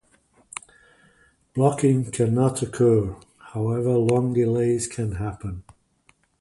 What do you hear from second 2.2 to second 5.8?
not occur, however, long delays can happen.